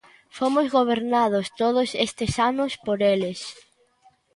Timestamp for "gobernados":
0.77-1.45